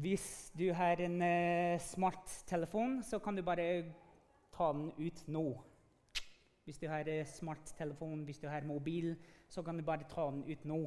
[0.00, 3.84] Hvis du har en uh, smarttelefon, så kan du bare
[4.54, 5.44] ta den ut nå.
[6.64, 9.12] Hvis du har uh, smarttelefon, hvis du har mobil,
[9.48, 10.78] så kan du bare ta den ut nå.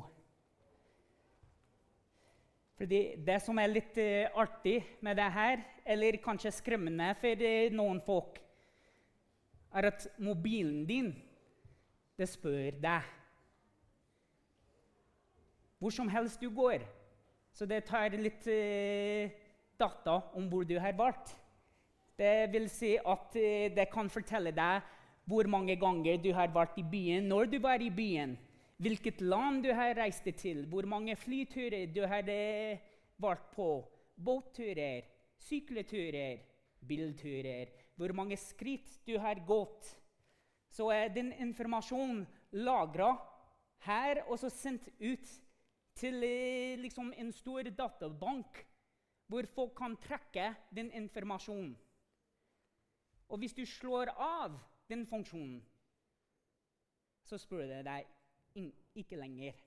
[2.79, 8.01] Fordi Det som er litt uh, artig med det her, eller kanskje skremmende for noen
[8.01, 8.41] folk,
[9.73, 11.13] er at mobilen din
[12.17, 13.13] det spør deg
[15.83, 16.85] hvor som helst du går.
[17.53, 19.29] Så det tar litt eh,
[19.77, 21.29] data om hvor du har vært.
[22.17, 24.89] Det vil si at eh, det kan fortelle deg
[25.29, 28.35] hvor mange ganger du har vært i byen, når du var i byen,
[28.83, 32.81] hvilket land du har reist til, hvor mange flyturer du har eh,
[33.21, 33.69] vært på,
[34.17, 35.05] båtturer,
[35.39, 36.41] sykleturer,
[36.83, 39.93] bilturer, hvor mange skritt du har gått.
[40.73, 42.25] Så er den informasjonen
[42.65, 43.13] lagra
[43.85, 45.29] her og så sendt ut
[45.95, 48.63] til eh, liksom en stor databank
[49.27, 51.77] hvor folk kan trekke den informasjonen.
[53.29, 55.63] Og hvis du slår av den funksjonen,
[57.23, 58.09] så spør det deg
[58.99, 59.57] ikke lenger.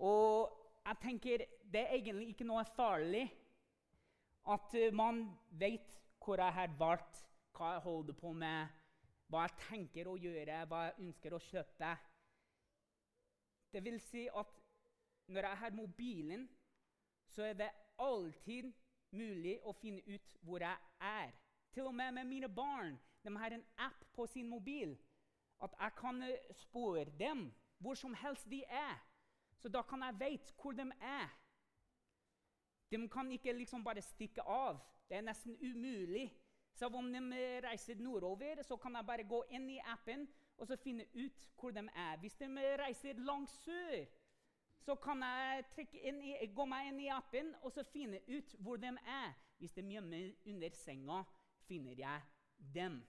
[0.00, 0.50] Og
[0.86, 3.26] jeg tenker det er egentlig ikke noe farlig
[4.50, 7.20] at eh, man vet hvor jeg har vært,
[7.56, 8.80] hva jeg holder på med,
[9.30, 11.92] hva jeg tenker å gjøre, hva jeg ønsker å kjøpe.
[13.70, 14.59] Det vil si at
[15.30, 16.48] når jeg har mobilen,
[17.28, 18.72] så er det alltid
[19.10, 21.32] mulig å finne ut hvor jeg er.
[21.74, 22.98] Til og med med mine barn.
[23.22, 24.96] De har en app på sin mobil.
[25.62, 28.98] At jeg kan eh, spore dem hvor som helst de er.
[29.60, 31.28] Så da kan jeg vite hvor de er.
[32.90, 34.80] De kan ikke liksom bare stikke av.
[35.08, 36.30] Det er nesten umulig.
[36.74, 40.66] Så om de eh, reiser nordover, så kan jeg bare gå inn i appen og
[40.66, 42.16] så finne ut hvor de er.
[42.20, 44.06] Hvis de eh, reiser langt sør,
[44.80, 48.92] så kan jeg i, gå meg inn i appen og så finne ut hvor de
[49.04, 49.32] er.
[49.60, 51.22] Hvis de gjemmer under senga,
[51.68, 52.20] finner jeg
[52.74, 53.02] dem.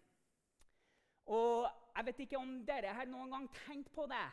[1.26, 4.28] Og Jeg vet ikke om dere har noen gang tenkt på det,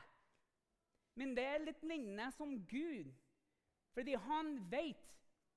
[1.19, 3.09] men det er litt lignende som Gud.
[3.97, 5.09] Fordi han vet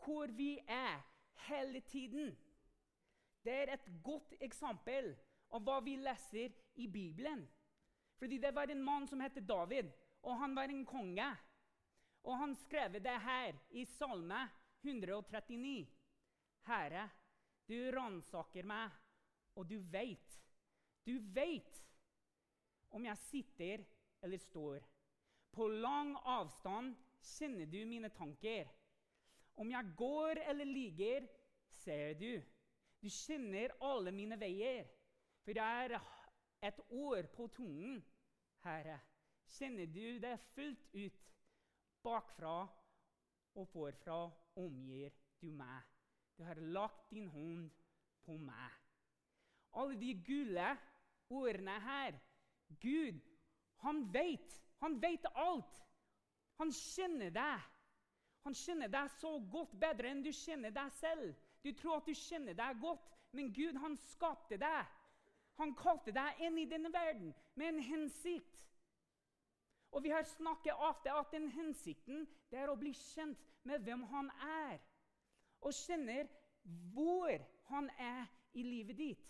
[0.02, 1.04] hvor vi er
[1.48, 2.34] hele tiden.
[3.46, 5.12] Det er et godt eksempel
[5.54, 7.46] av hva vi leser i Bibelen.
[8.18, 9.92] Fordi Det var en mann som het David,
[10.24, 11.30] og han var en konge.
[12.24, 14.44] Og han skrev det her i Salme
[14.84, 15.88] 139.
[16.68, 17.08] Herre,
[17.68, 18.92] du ransaker meg,
[19.58, 20.38] og du veit.
[21.06, 21.82] Du veit
[22.92, 23.86] om jeg sitter
[24.22, 24.86] eller står.
[25.52, 26.94] På lang avstand
[27.26, 28.70] kjenner du mine tanker.
[29.56, 31.28] Om jeg går eller ligger,
[31.82, 32.42] ser du.
[33.02, 34.86] Du kjenner alle mine veier.
[35.42, 35.98] For det er
[36.62, 38.02] et år på tungen,
[38.64, 39.00] Herre.
[39.52, 41.28] Kjenner du det fullt ut?
[42.04, 42.56] Bakfra
[43.56, 44.24] og forfra
[44.60, 45.82] omgir du meg.
[46.38, 47.70] Du har lagt din hånd
[48.26, 48.80] på meg.
[49.78, 50.72] Alle de gule
[51.32, 52.18] ordene her
[52.82, 53.20] Gud,
[53.84, 54.58] han vet.
[54.82, 55.82] Han vet alt.
[56.58, 57.68] Han kjenner deg.
[58.46, 61.36] Han kjenner deg så godt, bedre enn du kjenner deg selv.
[61.62, 63.06] Du tror at du kjenner deg godt,
[63.38, 64.90] men Gud, han skapte deg.
[65.62, 68.58] Han kalte deg inn i denne verden med en hensikt.
[69.92, 74.04] Og Vi har snakket ofte at den hensikten det er å bli kjent med hvem
[74.12, 74.80] han er.
[75.62, 76.30] Og kjenner
[76.94, 79.28] hvor han er i livet ditt.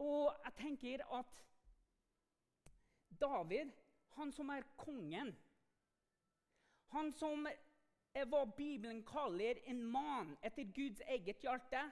[0.00, 1.44] Og jeg tenker at
[3.20, 3.72] David,
[4.16, 5.34] han som er kongen
[6.94, 11.82] Han som er hva Bibelen kaller en mann etter Guds eget hjerte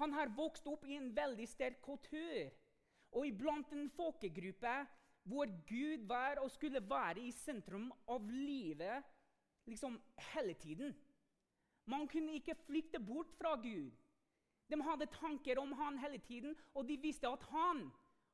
[0.00, 2.50] Han har vokst opp i en veldig sterk kultur.
[3.12, 4.74] Og iblant en folkegruppe
[5.22, 9.04] hvor Gud var og skulle være i sentrum av livet
[9.66, 10.00] liksom
[10.32, 10.94] hele tiden.
[11.84, 13.90] Man kunne ikke flykte bort fra Gud.
[14.70, 17.90] De hadde tanker om han hele tiden, og de visste at han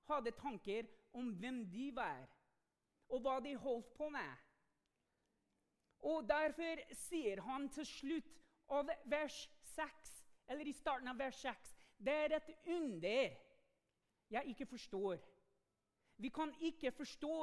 [0.08, 2.26] hadde tanker om hvem de var,
[3.08, 4.34] og hva de holdt på med.
[5.98, 8.36] Og Derfor sier han til slutt
[8.68, 10.12] av vers 6,
[10.48, 13.36] eller i starten av vers 6, det er et under
[14.30, 15.16] jeg ikke forstår.
[16.16, 17.38] Vi kan ikke forstå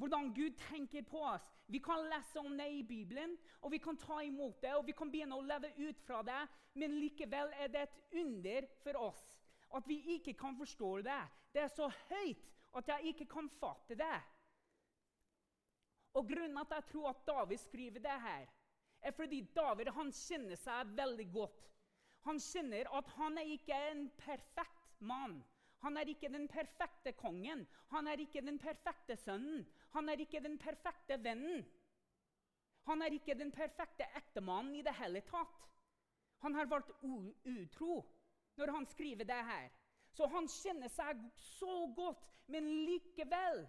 [0.00, 1.44] hvordan Gud tenker på oss.
[1.66, 4.94] Vi kan lese om det i Bibelen, og vi kan ta imot det og vi
[4.96, 6.40] kan begynne å leve ut fra det,
[6.74, 9.22] men likevel er det et under for oss
[9.72, 11.20] at vi ikke kan forstå det.
[11.52, 14.18] Det er så høyt at jeg ikke kan fatte det.
[16.12, 18.48] Og Grunnen at jeg tror at David skriver det her,
[19.02, 21.70] er fordi David han kjenner seg veldig godt.
[22.28, 25.40] Han kjenner at han er ikke en perfekt mann.
[25.82, 27.66] Han er ikke den perfekte kongen.
[27.90, 29.66] Han er ikke den perfekte sønnen.
[29.92, 31.64] Han er ikke den perfekte vennen.
[32.86, 35.68] Han er ikke den perfekte ektemannen i det hele tatt.
[36.42, 38.00] Han har vært utro
[38.58, 39.68] når han skriver det her.
[40.12, 43.62] Så han kjenner seg så godt, men likevel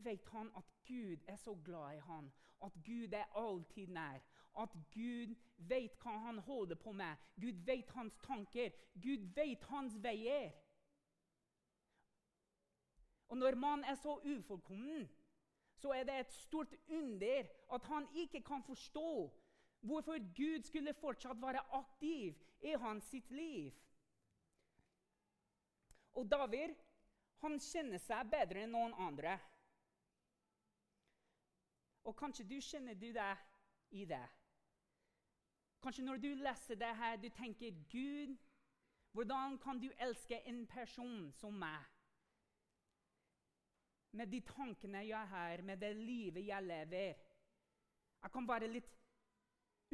[0.00, 2.30] vet han at Gud er så glad i han,
[2.64, 4.22] at Gud er alltid nær.
[4.58, 7.16] At Gud vet hva han holder på med.
[7.40, 8.70] Gud vet hans tanker.
[8.94, 10.50] Gud vet hans veier.
[13.28, 15.08] Og når man er så ufullkommen,
[15.74, 19.32] så er det et stort under at han ikke kan forstå
[19.80, 23.72] hvorfor Gud skulle fortsatt være aktiv i hans sitt liv.
[26.12, 26.74] Og David
[27.40, 29.38] han kjenner seg bedre enn noen andre.
[32.04, 33.46] Og kanskje du kjenner du deg
[33.96, 34.26] i det.
[35.80, 38.36] Kanskje når du leser det her, du tenker Gud,
[39.12, 41.86] hvordan kan du elske en person som meg?
[44.12, 47.14] Med de tankene jeg har, med det livet jeg lever.
[48.22, 48.90] Jeg kan være litt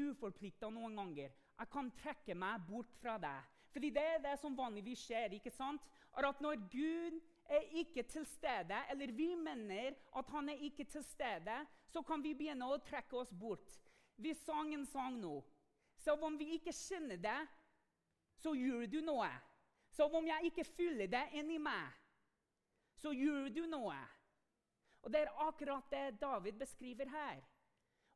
[0.00, 1.30] uforplikta noen ganger.
[1.56, 3.52] Jeg kan trekke meg bort fra deg.
[3.72, 5.36] Fordi det er det som vanligvis skjer.
[5.36, 5.82] ikke sant?
[6.16, 11.04] At når Gud er ikke til stede, eller vi mener at han er ikke til
[11.04, 13.76] stede, så kan vi begynne å trekke oss bort.
[14.16, 15.42] Vi sang en sang nå.
[16.06, 17.38] Så om vi ikke kjenner det,
[18.38, 19.26] så gjør du noe.
[19.90, 21.96] Så om jeg ikke føler det inni meg,
[22.94, 23.96] så gjør du noe.
[25.02, 27.42] Og Det er akkurat det David beskriver her.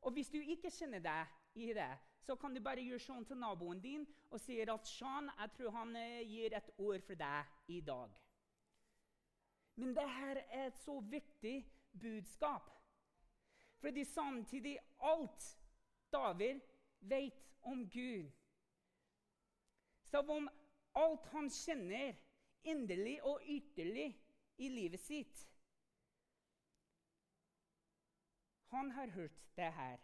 [0.01, 1.27] Og Hvis du ikke kjenner deg
[1.59, 1.91] i det,
[2.21, 5.75] så kan du bare gjøre sånn til naboen din og si at Sean, jeg tror
[5.81, 8.15] han eh, gir et ord for deg i dag.
[9.75, 11.57] Men dette er et så viktig
[11.91, 12.71] budskap.
[13.83, 15.57] Fordi samtidig alt
[16.13, 16.70] David
[17.01, 18.31] vet om Gud
[20.03, 20.49] Som om
[20.95, 22.15] alt han kjenner
[22.63, 24.09] inderlig og ytterlig
[24.57, 25.47] i livet sitt
[28.71, 29.99] Han har hørt det her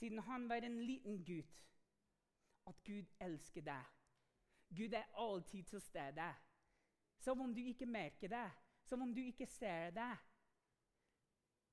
[0.00, 1.56] siden han var en liten gutt,
[2.66, 3.84] at Gud elsker deg.
[4.76, 6.28] Gud er alltid til stede.
[7.18, 8.50] Som om du ikke merker det,
[8.84, 10.16] som om du ikke ser det.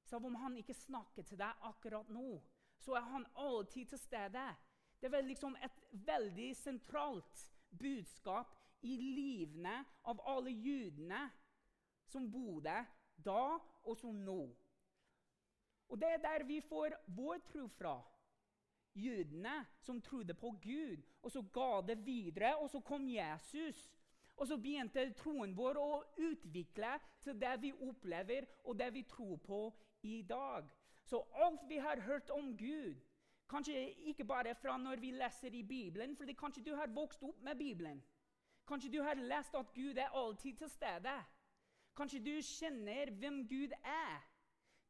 [0.04, 2.42] Som om han ikke snakker til deg akkurat nå,
[2.79, 4.45] så er han alltid til stede.
[5.01, 7.44] Det er liksom et veldig sentralt
[7.79, 11.27] budskap i livene av alle judene
[12.07, 12.77] som bodde
[13.18, 14.41] da og som nå.
[15.88, 17.97] Og det er der vi får vår tro fra.
[18.97, 23.91] Jødene som trodde på Gud, og så ga det videre, og så kom Jesus.
[24.38, 29.38] Og så begynte troen vår å utvikle til det vi opplever, og det vi tror
[29.38, 29.62] på
[30.03, 30.69] i dag.
[31.07, 32.95] Så alt vi har hørt om Gud,
[33.50, 33.80] kanskje
[34.12, 37.56] ikke bare fra når vi leser i Bibelen, for kanskje du har vokst opp med
[37.56, 38.01] Bibelen.
[38.68, 41.13] Kanskje du har lest at Gud er alltid til stede.
[41.95, 44.25] Kanskje du kjenner hvem Gud er.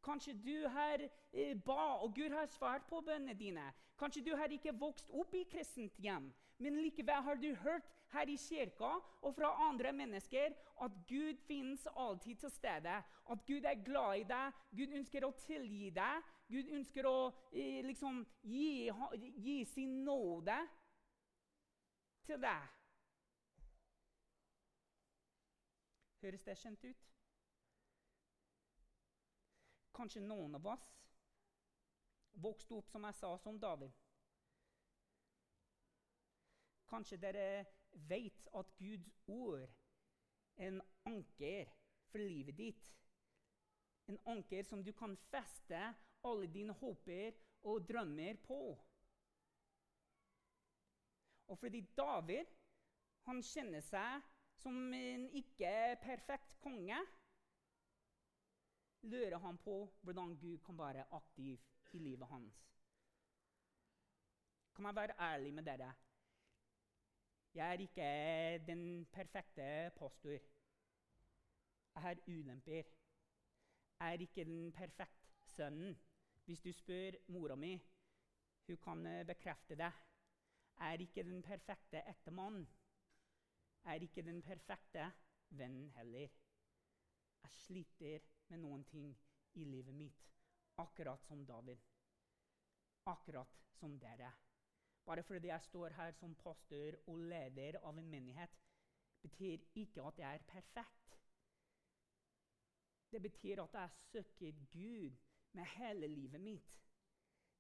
[0.04, 1.04] Kanskje du har
[1.34, 3.68] eh, ba, og Gud har svart på bønnene dine.
[4.00, 8.30] Kanskje du har ikke vokst opp i kristent hjem, men likevel har du hørt her
[8.30, 8.90] i kirka
[9.22, 12.96] og fra andre mennesker at Gud finnes alltid til stede.
[13.32, 16.34] At Gud er glad i deg, Gud ønsker å tilgi deg.
[16.48, 17.18] Gud ønsker å
[17.52, 18.90] eh, liksom gi,
[19.36, 20.58] gi sin nåde
[22.28, 22.74] til deg.
[26.22, 27.04] Høres det kjent ut?
[29.98, 30.88] Kanskje noen av oss
[32.42, 33.94] vokste opp som jeg sa, som David.
[36.88, 37.48] Kanskje dere
[37.92, 39.64] vet at Guds ord
[40.58, 41.72] er en anker
[42.12, 42.94] for livet ditt.
[44.08, 45.82] En anker som du kan feste
[46.28, 47.36] alle dine håper
[47.68, 48.62] og drømmer på.
[51.48, 52.46] Og fordi David
[53.28, 54.24] han kjenner seg
[54.62, 55.72] som en ikke
[56.04, 56.98] perfekt konge
[59.08, 61.60] lurer han på hvordan Gud kan være aktiv
[61.94, 62.58] i livet hans.
[64.76, 65.94] Kan jeg være ærlig med dere?
[67.54, 70.30] Jeg er ikke den perfekte pastor.
[71.96, 72.74] Jeg har ulemper.
[74.00, 75.98] Jeg er ikke den perfekte sønnen.
[76.46, 77.82] Hvis du spør mora mi,
[78.68, 79.92] hun kan eh, bekrefte det.
[80.80, 82.68] Jeg er ikke den perfekte ektemannen.
[83.84, 85.12] Jeg er ikke den perfekte
[85.50, 86.28] vennen heller.
[87.44, 89.14] Jeg sliter med noen ting
[89.54, 90.26] i livet mitt,
[90.78, 91.78] akkurat som David.
[93.06, 94.32] Akkurat som dere.
[95.08, 98.58] Bare fordi jeg står her som pastor og leder av en menighet,
[99.24, 101.14] betyr ikke at jeg er perfekt.
[103.12, 105.16] Det betyr at jeg søker Gud
[105.52, 106.74] med hele livet mitt.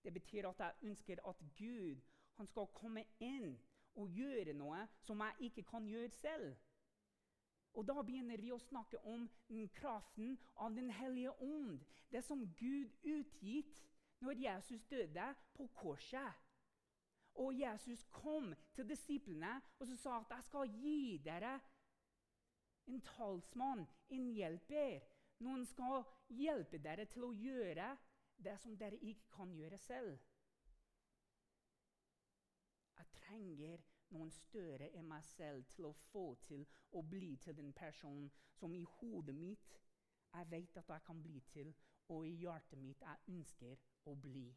[0.03, 2.01] Det betyr at jeg ønsker at Gud
[2.45, 3.55] skal komme inn
[3.95, 6.57] og gjøre noe som jeg ikke kan gjøre selv.
[7.73, 9.23] Og da begynner vi å snakke om
[9.79, 11.79] kraften av Den hellige ånd.
[12.11, 13.81] Det som Gud utgitt
[14.19, 16.46] når Jesus døde på korset.
[17.37, 21.59] Og Jesus kom til disiplene og så sa at 'jeg skal gi dere
[22.87, 25.01] en talsmann, en hjelper'.
[25.39, 27.97] Noen skal hjelpe dere til å gjøre
[28.43, 30.19] det som dere ikke kan gjøre selv.
[32.97, 37.73] Jeg trenger noen større enn meg selv til å få til å bli til den
[37.73, 39.77] personen som i hodet mitt
[40.33, 41.73] jeg vet at jeg kan bli til,
[42.13, 44.47] og i hjertet mitt jeg ønsker å bli.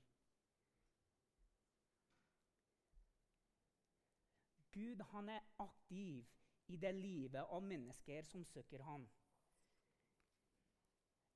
[4.73, 6.27] Gud han er aktiv
[6.69, 9.09] i det livet av mennesker som søker ham.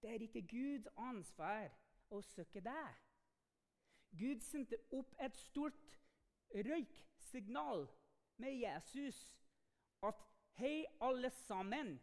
[0.03, 1.73] Det er ikke Guds ansvar
[2.13, 3.01] å søke deg.
[4.15, 5.99] Gud sendte opp et stort
[6.55, 7.89] røyksignal
[8.37, 9.19] med Jesus
[10.03, 10.21] at
[10.55, 11.97] Hei, alle sammen.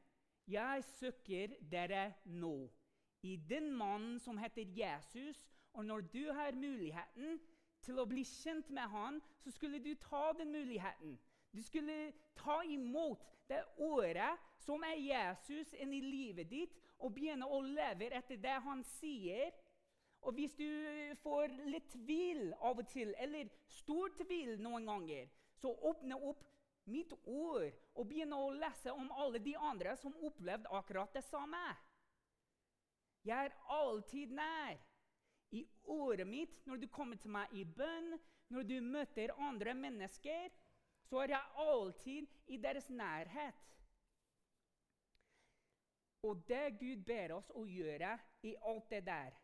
[0.48, 2.68] Jeg søker dere nå.
[3.24, 5.46] I den mannen som heter Jesus.
[5.74, 7.40] Og når du har muligheten
[7.86, 11.18] til å bli kjent med han, så skulle du ta den muligheten.
[11.52, 17.48] Du skulle ta imot det året som er Jesus inn i livet ditt, og begynne
[17.50, 19.52] å leve etter det han sier.
[20.22, 20.68] Og hvis du
[21.24, 26.46] får litt tvil av og til, eller stor tvil noen ganger, så åpne opp
[26.92, 31.62] mitt ord og begynne å lese om alle de andre som opplevde akkurat det samme.
[33.26, 34.80] Jeg er alltid nær.
[35.52, 38.16] I året mitt, når du kommer til meg i bønn,
[38.52, 40.50] når du møter andre mennesker,
[41.08, 43.68] så er jeg alltid i deres nærhet.
[46.24, 48.14] Og det Gud ber oss å gjøre
[48.46, 49.38] i alt det der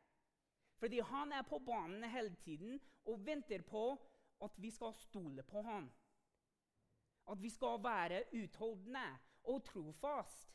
[0.77, 2.77] Fordi han er på banen hele tiden
[3.09, 3.85] og venter på
[4.45, 5.87] at vi skal stole på han.
[7.31, 9.07] At vi skal være utholdende
[9.49, 10.45] og trofast.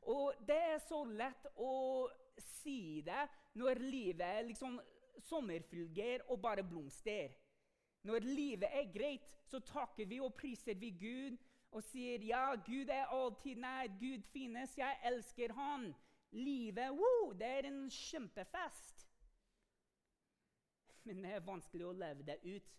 [0.00, 2.08] Og det er så lett å
[2.40, 4.80] si det når livet liksom
[5.24, 7.34] sommerfugler og bare blomster.
[8.02, 11.38] Når livet er greit, så takker vi og priser vi Gud
[11.74, 15.94] og sier ja, Gud er alltid nær, Gud finnes, jeg elsker Han.
[16.30, 19.06] Livet, wow, det er en kjempefest.
[21.04, 22.70] Men det er vanskelig å leve det ut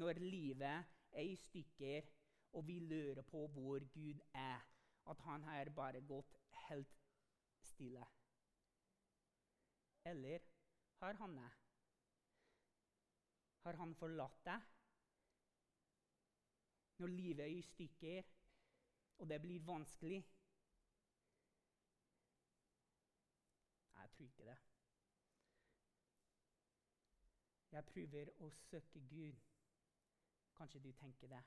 [0.00, 2.06] når livet er i stykker
[2.54, 4.60] og vi lurer på hvor Gud er.
[5.10, 6.36] At han har bare gått
[6.68, 6.94] helt
[7.60, 8.06] stille.
[10.04, 10.40] Eller
[11.00, 11.50] har han det?
[13.64, 14.66] Har han forlatt deg?
[16.98, 18.28] Når livet er i stykker,
[19.18, 20.20] og det blir vanskelig?
[23.96, 24.58] Jeg tror ikke det.
[27.74, 29.44] Jeg prøver å søke Gud.
[30.54, 31.42] Kanskje du tenker det.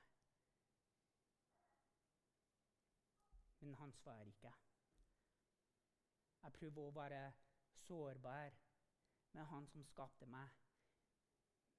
[3.60, 4.52] men han svarer ikke.
[6.42, 7.22] Jeg prøver å være
[7.78, 8.56] sårbar
[9.32, 10.54] med han som skapte meg,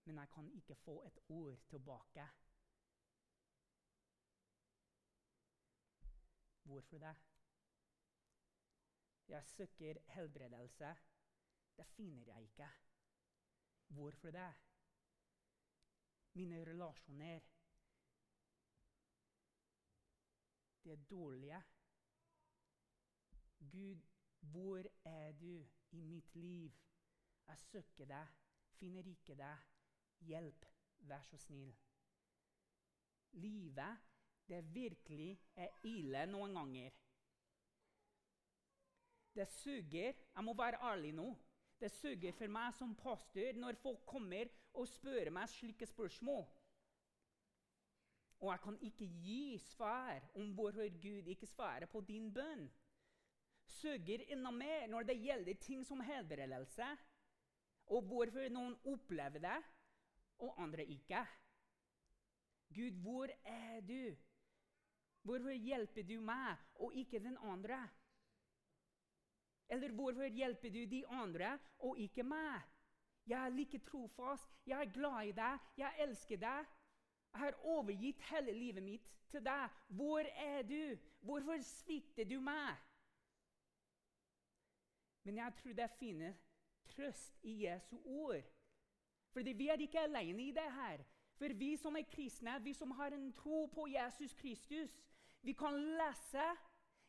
[0.08, 2.28] men jeg kan ikke få et ord tilbake.
[6.70, 7.16] Hvorfor det?
[9.30, 10.96] Jeg søker helbredelse.
[11.78, 12.70] Det finner jeg ikke.
[13.88, 14.54] Hvorfor det?
[16.34, 17.40] Mine relasjoner
[20.84, 21.64] De er dårlige.
[23.72, 24.02] Gud,
[24.42, 26.72] hvor er du i mitt liv?
[27.48, 28.28] Jeg søker deg,
[28.78, 29.68] finner ikke deg.
[30.20, 30.66] Hjelp,
[31.08, 31.72] vær så snill.
[33.32, 33.98] Livet,
[34.48, 36.96] det virkelig er ille noen ganger.
[39.36, 40.14] Det suger.
[40.36, 41.30] Jeg må være ærlig nå.
[41.80, 46.44] Det suger for meg som pastor når folk kommer og spør meg slike spørsmål.
[48.40, 52.68] Og jeg kan ikke gi svar om hvorfor Gud ikke svarer på din bønn.
[53.80, 56.88] Søker enda mer når det gjelder ting som helbredelse,
[57.90, 59.60] og hvorfor noen opplever det,
[60.44, 61.22] og andre ikke.
[62.76, 64.16] Gud, hvor er du?
[65.22, 67.80] Hvorfor hjelper du meg og ikke den andre?
[69.70, 72.62] Eller hvorfor hjelper du de andre og ikke meg?
[73.30, 76.70] Jeg er like trofast, jeg er glad i deg, jeg elsker deg.
[77.34, 79.70] Jeg har overgitt hele livet mitt til deg.
[79.88, 80.98] Hvor er du?
[81.22, 82.78] Hvorfor svikter du meg?
[85.30, 86.38] Men jeg tror det finnes
[86.90, 88.48] trøst i Jesu ord.
[89.30, 91.04] Fordi vi er ikke alene i det her.
[91.38, 94.96] For vi som er kristne, vi som har en tro på Jesus Kristus,
[95.46, 96.48] vi kan lese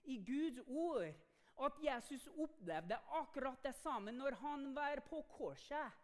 [0.04, 1.16] i Guds ord
[1.64, 5.96] at Jesus opplevde akkurat det samme når han var på korset.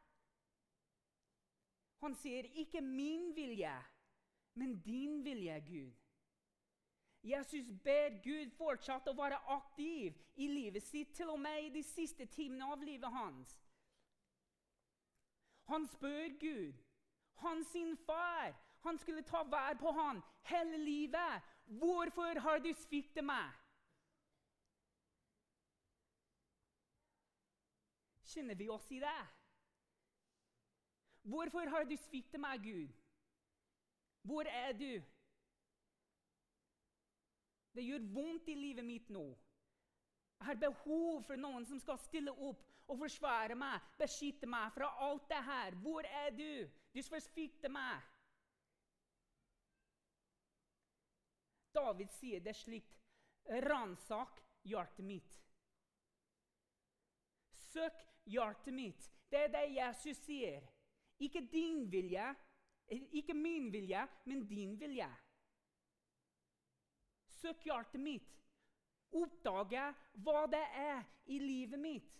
[2.00, 3.84] Han sier 'ikke min vilje',
[4.54, 5.92] men din vilje, Gud.
[7.26, 11.82] Jesus ber Gud fortsatt å være aktiv i livet sitt, til og med i de
[11.82, 13.56] siste timene av livet hans.
[15.66, 16.78] Han spør Gud,
[17.42, 18.54] han sin far,
[18.86, 21.42] han skulle ta vær på han hele livet.
[21.66, 23.50] Hvorfor har du sviktet meg?
[28.30, 29.18] Kjenner vi oss i det?
[31.26, 32.94] Hvorfor har du sviktet meg, Gud?
[34.22, 35.02] Hvor er du?
[37.76, 39.26] Det gjør vondt i livet mitt nå.
[40.38, 44.88] Jeg har behov for noen som skal stille opp og forsvare meg, beskytte meg fra
[45.04, 45.76] alt det her.
[45.84, 46.68] Hvor er du?
[46.94, 48.04] Du svikter meg.
[51.76, 52.96] David sier det slikt.
[53.66, 55.36] Ransak hjertet mitt.
[57.68, 59.10] Søk hjertet mitt.
[59.28, 60.64] Det er det Jesus sier.
[61.20, 62.32] Ikke din vilje,
[62.88, 65.08] ikke min vilje, men din vilje.
[67.40, 68.32] Søk hjertet mitt.
[69.16, 69.82] Oppdage
[70.24, 72.12] hva det er i livet mitt.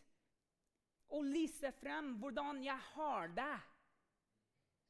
[1.15, 3.57] Og lise frem hvordan jeg har det.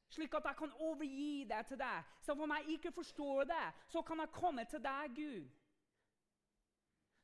[0.09, 2.03] Slik at jeg kan overgi det til deg.
[2.23, 5.49] Så om jeg ikke forstår det, så kan jeg komme til deg, Gud.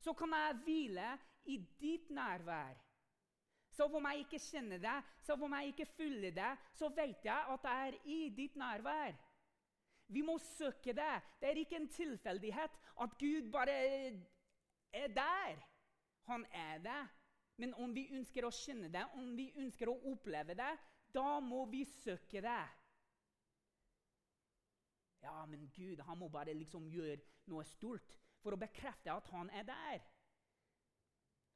[0.04, 1.12] Så kan jeg hvile
[1.46, 2.76] i ditt nærvær.
[3.74, 7.46] Så om jeg ikke kjenner det, så om jeg ikke følger det, så vet jeg
[7.56, 9.16] at jeg er i ditt nærvær.
[10.08, 11.14] Vi må søke det.
[11.40, 13.76] Det er ikke en tilfeldighet at Gud bare
[14.94, 15.62] er der.
[16.30, 17.02] Han er det.
[17.58, 20.72] Men om vi ønsker å kjenne det, om vi ønsker å oppleve det,
[21.14, 22.64] da må vi søke det.
[25.24, 29.52] Ja, men Gud han må bare liksom gjøre noe stort for å bekrefte at han
[29.56, 30.02] er der.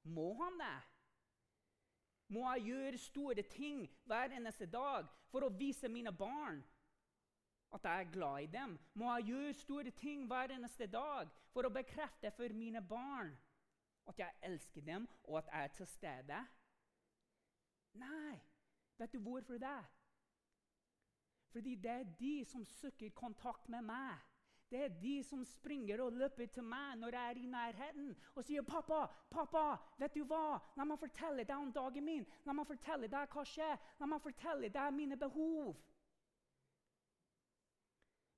[0.08, 0.78] Må han det?
[2.32, 6.62] Må jeg gjøre store ting hver eneste dag for å vise mine barn
[7.74, 8.78] at jeg er glad i dem?
[8.94, 13.34] Må jeg gjøre store ting hver eneste dag for å bekrefte for mine barn
[14.08, 16.40] at jeg elsker dem, og at jeg er til stede?
[18.00, 18.38] Nei.
[18.98, 19.80] Vet du hvorfor det?
[21.52, 24.18] Fordi det er de som søker kontakt med meg.
[24.72, 28.44] Det er de som springer og løper til meg når jeg er i nærheten og
[28.44, 30.60] sier, 'Pappa, pappa, vet du hva?
[30.76, 32.26] La meg fortelle deg om dagen min.
[32.46, 33.78] La meg fortelle deg hva skjer.
[34.00, 35.76] La meg fortelle deg mine behov.'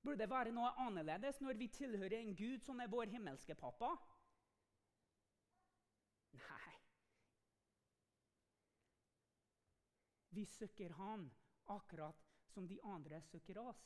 [0.02, 3.92] Burde det være noe annerledes når vi tilhører en Gud som er vår himmelske pappa?
[6.40, 6.76] Nei.
[10.30, 11.28] Vi søker Han
[11.68, 13.82] akkurat som de andre søker oss.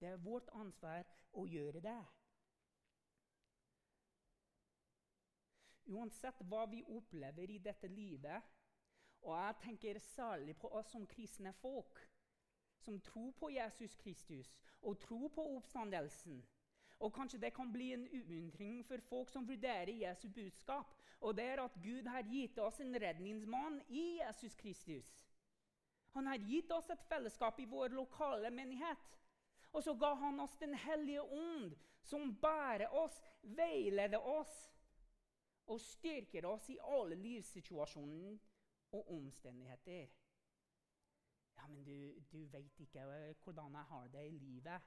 [0.00, 1.06] Det er vårt ansvar
[1.38, 2.00] å gjøre det.
[5.92, 8.50] Uansett hva vi opplever i dette livet,
[9.22, 12.00] og jeg tenker særlig på oss som kristne folk,
[12.82, 14.50] som tror på Jesus Kristus
[14.82, 16.42] og tror på oppstandelsen.
[16.98, 20.94] Og Kanskje det kan bli en uundring for folk som vurderer Jesu budskap.
[21.20, 25.08] Og det er at Gud har gitt oss en redningsmann i Jesus Kristus.
[26.10, 29.18] Han har gitt oss et fellesskap i vår lokale menighet.
[29.72, 34.72] Og så ga han oss Den hellige ånd, som bærer oss, veileder oss
[35.66, 38.38] og styrker oss i alle livssituasjoner
[38.92, 40.08] og omstendigheter.
[41.62, 43.04] Ja, men du, du vet ikke
[43.44, 44.82] hvordan jeg har det i livet.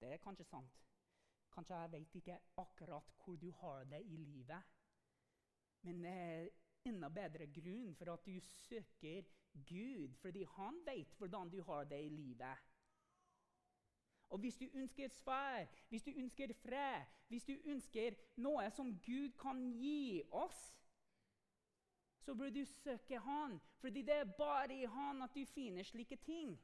[0.00, 0.80] Det er kanskje sant.
[1.54, 4.72] Kanskje jeg vet ikke akkurat hvor du har det i livet.
[5.82, 6.48] Men det er
[6.90, 12.02] enda bedre grunn for at du søker Gud, fordi han vet hvordan du har det
[12.02, 12.58] i livet.
[14.28, 19.36] Og hvis du ønsker svar, hvis du ønsker fred, hvis du ønsker noe som Gud
[19.38, 20.72] kan gi oss,
[22.22, 26.16] så bør du søke Han, fordi det er bare i Han at du finner slike
[26.16, 26.60] ting.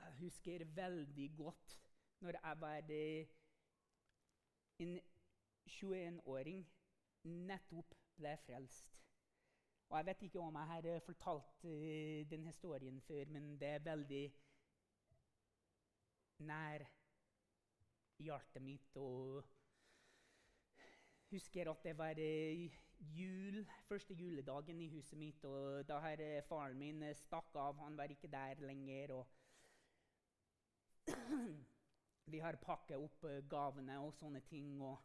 [0.00, 1.80] Jeg husker veldig godt
[2.20, 2.76] når jeg var
[4.78, 5.00] en
[5.66, 6.66] 21-åring,
[7.24, 8.98] nettopp ble frelst.
[9.88, 13.78] Og Jeg vet ikke om jeg har fortalt uh, den historien før, men det er
[13.78, 14.32] veldig
[16.38, 16.86] nær
[18.18, 18.96] hjertet mitt.
[18.96, 19.44] Og
[21.32, 22.78] husker at det var uh,
[23.16, 25.44] jul, første juledagen i huset mitt.
[25.44, 27.78] og Da har uh, faren min stakk av.
[27.84, 29.14] Han var ikke der lenger.
[32.32, 34.76] Vi har pakket opp gavene og sånne ting.
[34.82, 34.98] og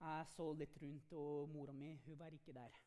[0.00, 2.78] Jeg så litt rundt, og mora mi hun var ikke der.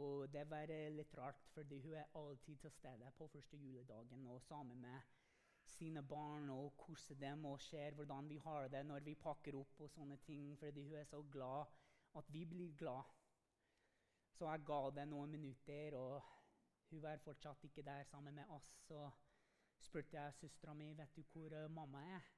[0.00, 4.42] Og det var litt rart, fordi hun er alltid til stede på første juledagen og
[4.42, 5.00] sammen med
[5.70, 9.80] sine barn og kose dem og ser hvordan vi har det når vi pakker opp
[9.80, 11.70] og sånne ting, fordi hun er så glad
[12.18, 13.02] at vi blir glad.
[14.32, 16.22] Så jeg ga det noen minutter, og
[16.90, 18.70] hun var fortsatt ikke der sammen med oss.
[18.86, 19.10] Så
[19.80, 22.28] spurte jeg søstera mi vet du hvor uh, mamma er.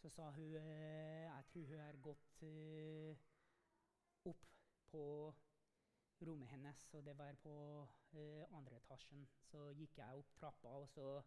[0.00, 3.24] Så sa hun uh, jeg tror hun er gått uh,
[4.30, 4.46] opp
[4.90, 5.04] på
[6.26, 7.54] rommet hennes, og det var på
[8.52, 9.28] andre etasjen.
[9.48, 11.22] Så gikk jeg opp trappa, og så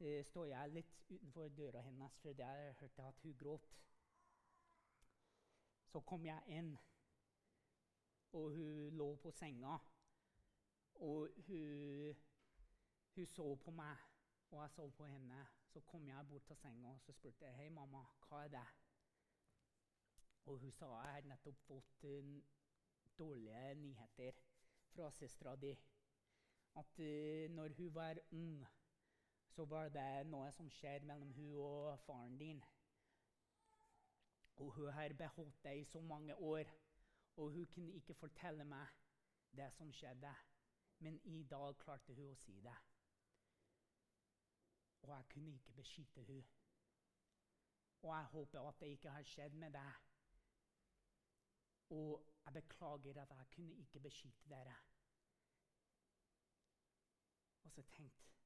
[0.00, 3.68] uh, står jeg litt utenfor døra hennes for der hørte jeg at hun gråt.
[5.86, 6.72] Så kom jeg inn,
[8.32, 9.78] og hun lå på senga.
[11.06, 12.16] Og hun,
[13.14, 14.02] hun så på meg,
[14.50, 15.46] og jeg så på henne.
[15.72, 18.66] Så kom jeg bort til senga og så spurte jeg, hei mamma, hva er det?
[20.46, 22.30] Og hun sa jeg har nettopp fått uh,
[23.18, 24.38] dårlige nyheter
[24.92, 25.72] fra søstera di.
[26.80, 28.66] At uh, når hun var ung,
[29.56, 32.58] så var det noe som skjedde mellom hun og faren din.
[34.56, 36.64] Og hun har beholdt det i så mange år,
[37.36, 38.86] og hun kunne ikke fortelle meg
[39.56, 40.34] det som skjedde.
[40.98, 42.76] Men i dag klarte hun å si det.
[45.02, 46.44] Og jeg kunne ikke beskytte hun.
[48.02, 50.04] Og jeg håper at det ikke har skjedd med deg.
[51.96, 54.76] Og jeg beklager at jeg kunne ikke beskytte dere.
[57.64, 58.45] Og så tenkte ja,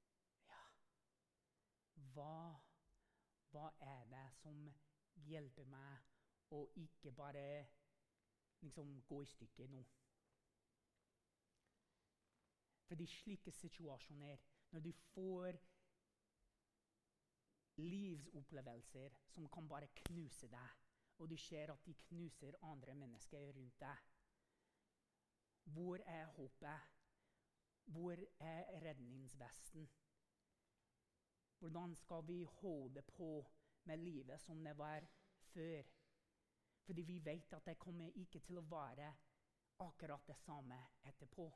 [2.14, 2.56] hva,
[3.50, 4.60] hva er det som
[5.26, 7.46] hjelper meg å ikke bare
[8.60, 9.82] liksom gå i stykker nå?
[12.90, 15.58] Fordi slike situasjoner, når du får
[17.80, 20.80] livsopplevelser som kan bare knuse deg,
[21.20, 24.06] og du ser at de knuser andre mennesker rundt deg
[25.74, 26.86] Hvor er håpet?
[27.84, 29.88] Hvor er redningsvesten?
[31.60, 33.46] Hvordan skal vi holde på
[33.84, 35.06] med livet som det var
[35.38, 35.82] før?
[36.82, 39.10] Fordi vi vet at det kommer ikke til å være
[39.84, 41.46] akkurat det samme etterpå.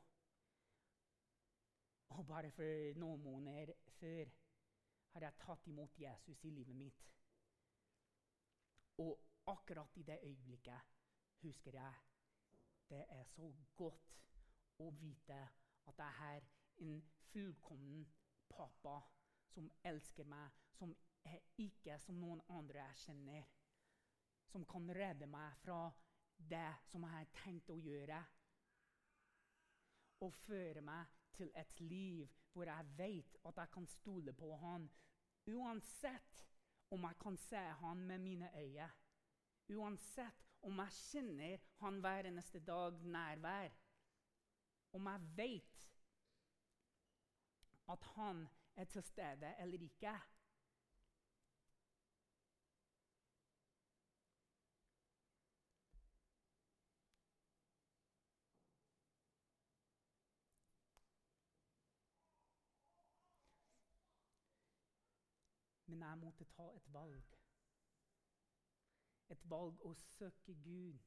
[2.09, 4.29] Og bare for noen måneder før
[5.15, 7.01] har jeg tatt imot Jesus i livet mitt.
[9.01, 10.93] Og akkurat i det øyeblikket
[11.41, 11.93] husker jeg
[12.89, 14.13] det er så godt
[14.85, 15.41] å vite
[15.89, 16.47] at jeg har
[16.85, 18.05] en fullkommen
[18.49, 18.99] pappa
[19.55, 20.91] som elsker meg, som
[21.61, 23.51] ikke som noen andre jeg kjenner.
[24.51, 25.79] Som kan redde meg fra
[26.37, 28.19] det som jeg har tenkt å gjøre.
[30.25, 34.85] Og føre meg til et liv hvor jeg vet at jeg kan stole på han,
[35.51, 36.43] uansett
[36.95, 38.87] om jeg kan se han med mine øyne.
[39.75, 43.73] Uansett om jeg kjenner han hver eneste dag nærvær.
[44.95, 45.81] Om jeg vet
[47.91, 50.19] at han er til stede eller ikke.
[65.87, 67.35] Men jeg måtte ta et valg.
[69.29, 70.97] Et valg å søke Gud.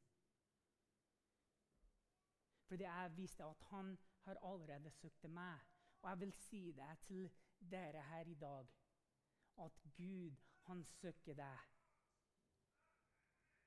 [2.68, 5.60] Fordi jeg visste at han har allerede søkt meg.
[6.00, 8.66] Og jeg vil si det til dere her i dag,
[9.58, 10.36] at Gud,
[10.68, 11.58] han søker deg.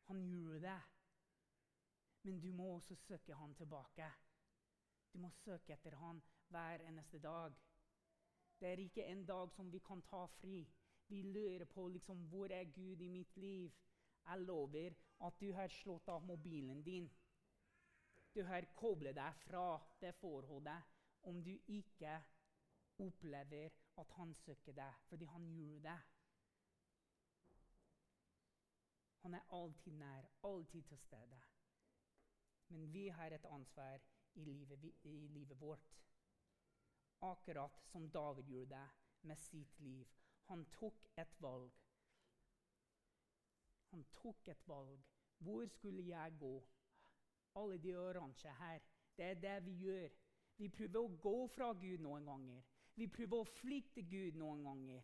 [0.09, 0.81] Han gjorde det.
[2.23, 4.11] Men du må også søke han tilbake.
[5.13, 7.55] Du må søke etter han hver eneste dag.
[8.59, 10.67] Det er ikke en dag som vi kan ta fri.
[11.07, 13.71] Vi lurer på liksom, hvor er Gud i mitt liv.
[14.25, 14.93] Jeg lover
[15.25, 17.09] at du har slått av mobilen din.
[18.35, 19.65] Du har koblet deg fra
[20.01, 20.91] det forholdet
[21.27, 22.21] om du ikke
[23.01, 23.69] opplever
[24.01, 25.99] at han søker deg, fordi han gjorde det.
[29.21, 31.41] Han er alltid nær, alltid til stede.
[32.67, 33.99] Men vi har et ansvar
[34.33, 35.97] i livet, i livet vårt.
[37.21, 38.89] Akkurat som David gjorde det
[39.21, 40.07] med sitt liv.
[40.43, 41.71] Han tok et valg.
[43.91, 45.03] Han tok et valg.
[45.37, 46.67] Hvor skulle jeg gå?
[47.55, 48.79] Alle de oransje her.
[49.17, 50.09] Det er det vi gjør.
[50.57, 52.70] Vi prøver å gå fra Gud noen ganger.
[52.95, 55.03] Vi prøver å flykte Gud noen ganger.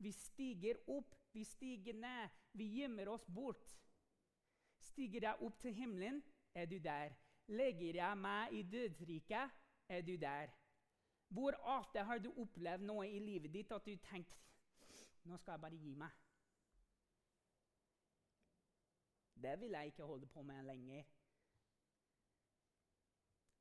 [0.00, 3.66] Vi stiger opp, vi stiger ned, vi gjemmer oss bort.
[4.80, 6.22] Stiger jeg opp til himmelen,
[6.54, 7.12] er du der.
[7.50, 10.52] Legger jeg meg i dødsriket, er du der.
[11.28, 14.36] Hvor ofte har du opplevd noe i livet ditt at du tenkte
[15.28, 16.14] nå skal jeg bare gi meg?
[19.40, 21.04] Det vil jeg ikke holde på med lenger.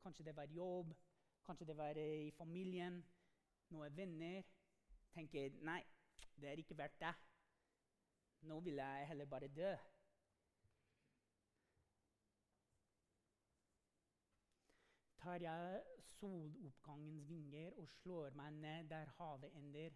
[0.02, 0.96] Kanskje det var jobb,
[1.50, 3.02] kanskje det var i familien,
[3.74, 4.44] noen venner.
[5.14, 5.82] Tenker nei,
[6.38, 7.16] det er ikke verdt det.
[8.50, 9.74] Nå vil jeg heller bare dø.
[15.20, 15.82] tar jeg
[16.20, 19.90] soloppgangens vinger og slår meg ned der havet ender.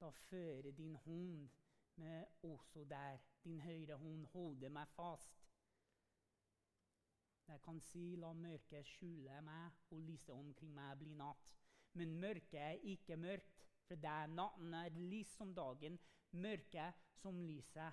[0.00, 1.48] Da fører din hånd
[1.96, 3.18] med også der.
[3.44, 5.38] Din høyre hånd holder meg fast.
[7.48, 11.50] Jeg kan si 'la mørket skjule meg, og lyset omkring meg bli natt'.
[11.92, 15.98] Men mørket er ikke mørkt, for det er natten er lys som dagen,
[16.30, 17.92] mørket som lyset.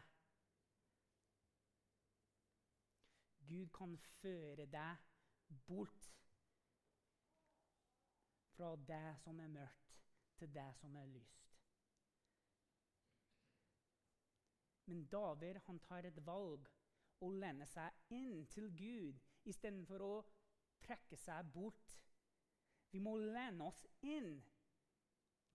[3.49, 4.97] Gud kan føre deg
[5.67, 6.11] bort
[8.55, 9.97] fra det som er mørkt,
[10.37, 11.57] til det som er lyst.
[14.85, 16.69] Men David han tar et valg
[17.21, 20.13] og lener seg inn til Gud istedenfor å
[20.86, 21.97] trekke seg bort.
[22.91, 24.36] Vi må lene oss inn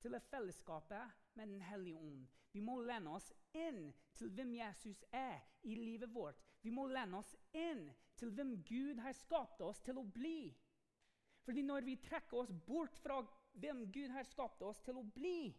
[0.01, 2.27] til fellesskapet med Den hellige ånd.
[2.53, 6.39] Vi må lene oss inn til hvem Jesus er i livet vårt.
[6.63, 10.55] Vi må lene oss inn til hvem Gud har skapt oss til å bli.
[11.45, 13.21] Fordi når vi trekker oss bort fra
[13.61, 15.53] hvem Gud har skapt oss til å bli,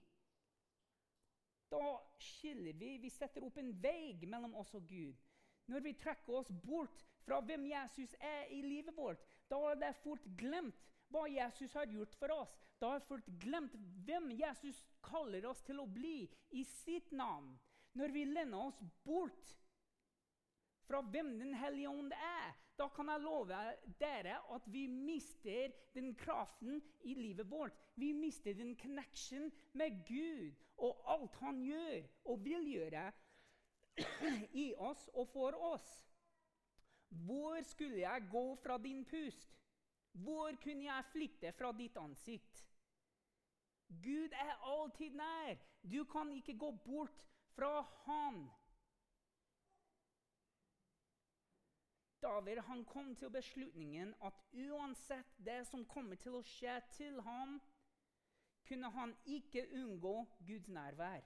[1.69, 1.83] da
[2.17, 2.97] skiller vi.
[3.03, 5.15] Vi setter opp en vei mellom oss og Gud.
[5.67, 9.19] Når vi trekker oss bort fra hvem Jesus er i livet vårt,
[9.51, 12.55] da er det fort glemt hva Jesus har gjort for oss.
[12.79, 13.75] Da er fort glemt
[14.07, 17.55] hvem Jesus kaller oss til å bli i sitt navn.
[17.97, 19.55] Når vi lener oss bort
[20.87, 23.57] fra hvem Den hellige ånd er, da kan jeg love
[23.99, 27.75] dere at vi mister den kraften i livet vårt.
[27.95, 33.09] Vi mister den connection med Gud og alt han gjør og vil gjøre
[34.53, 36.06] i oss og for oss.
[37.09, 39.57] Hvor skulle jeg gå fra din pust?
[40.11, 42.63] Hvor kunne jeg flytte fra ditt ansikt?
[43.87, 45.55] Gud er alltid nær.
[45.83, 48.49] Du kan ikke gå bort fra Han.
[52.21, 57.59] David han kom til beslutningen at uansett det som kommer til å skje til ham,
[58.67, 60.15] kunne han ikke unngå
[60.47, 61.23] Guds nærvær.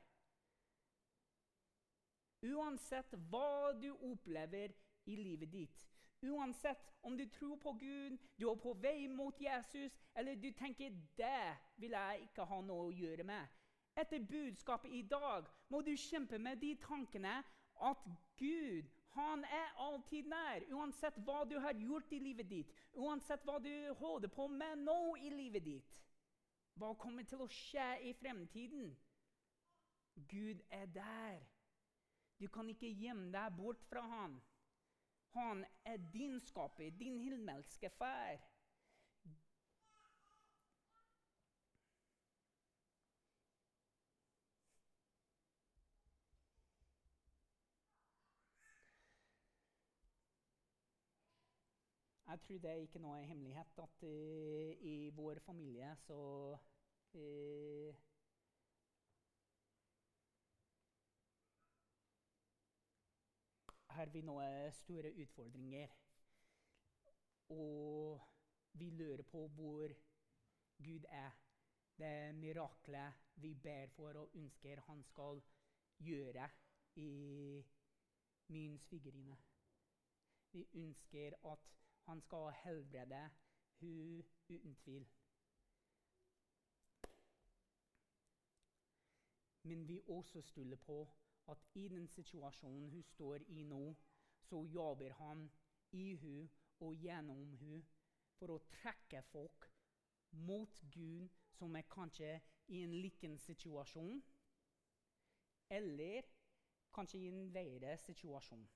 [2.42, 5.88] Uansett hva du opplever i livet ditt,
[6.22, 10.90] uansett om du tror på Gud, du er på vei mot Jesus, eller du tenker
[11.18, 13.48] 'det vil jeg ikke ha noe å gjøre med',
[13.96, 17.44] etter budskapet i dag må du kjempe med de tankene
[17.82, 17.98] at
[18.38, 23.58] Gud han er alltid nær, uansett hva du har gjort i livet ditt, uansett hva
[23.60, 25.98] du holder på med nå i livet ditt.
[26.80, 28.94] Hva kommer til å skje i fremtiden?
[30.32, 31.42] Gud er der.
[32.40, 34.40] Du kan ikke gjemme deg bort fra han.
[35.34, 38.38] Han er din skaper, din himmelske far.
[52.32, 56.20] Jeg tror det er ikke noe hemmelighet at uh, i vår familie så
[57.14, 57.96] uh,
[63.92, 65.92] Har vi noen store utfordringer.
[67.52, 68.22] Og
[68.80, 69.92] vi lurer på hvor
[70.80, 71.36] Gud er.
[72.00, 75.42] Det miraklet vi ber for og ønsker han skal
[76.00, 76.48] gjøre
[76.96, 77.10] i
[78.48, 79.38] min svigerinne.
[80.52, 81.68] Vi ønsker at
[82.08, 83.30] han skal helbrede
[83.82, 85.08] hun uten tvil.
[89.64, 91.04] Men vi også stoler på
[91.48, 93.96] at i den situasjonen hun står i nå,
[94.50, 95.52] så jobber han
[95.92, 96.50] i hun
[96.80, 97.86] og gjennom hun
[98.40, 99.70] for å trekke folk
[100.32, 102.36] mot Gud som er kanskje
[102.68, 104.22] i en liten situasjon,
[105.70, 106.30] eller
[106.94, 108.70] kanskje i en verre situasjon.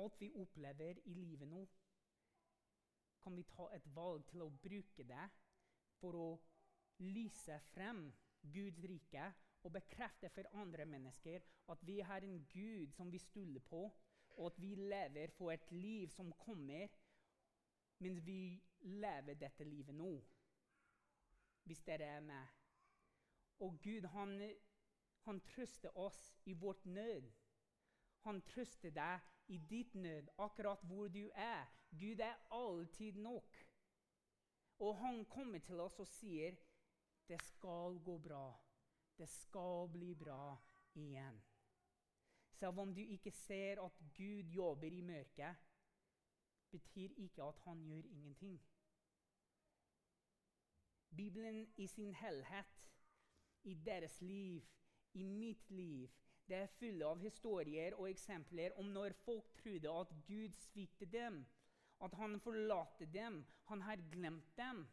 [0.00, 1.60] alt vi opplever i livet nå,
[3.20, 5.24] kan vi ta et valg til å bruke det
[6.00, 6.30] for å
[7.04, 8.06] lyse frem
[8.42, 9.30] Guds rike
[9.62, 13.82] og bekrefte for andre mennesker at vi har en Gud som vi stoler på,
[14.36, 16.88] og at vi lever for et liv som kommer,
[18.00, 20.14] mens vi lever dette livet nå.
[21.68, 22.46] Hvis dere er med.
[23.60, 24.40] Og Gud, han,
[25.26, 27.28] han trøster oss i vårt nød.
[28.24, 29.20] Han trøster deg
[29.52, 31.68] i ditt nød, akkurat hvor du er.
[31.90, 33.69] Gud er alltid nok.
[34.80, 36.56] Og han kommer til oss og sier,
[37.28, 38.44] 'Det skal gå bra.
[39.18, 40.56] Det skal bli bra
[40.94, 41.42] igjen.'
[42.50, 45.56] Selv om du ikke ser at Gud jobber i mørket,
[46.70, 48.60] betyr ikke at han gjør ingenting.
[51.16, 52.90] Bibelen i sin helhet,
[53.62, 54.62] i deres liv,
[55.12, 56.10] i mitt liv,
[56.50, 61.46] Det er fulle av historier og eksempler om når folk trodde at Gud sviktet dem,
[62.00, 64.86] at han forlater dem, han har glemt dem.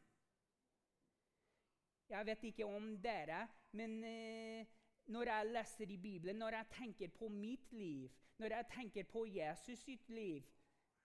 [2.09, 4.67] Jeg vet ikke om dere, men eh,
[5.11, 9.25] når jeg leser i Bibelen, når jeg tenker på mitt liv, når jeg tenker på
[9.25, 10.43] Jesus sitt liv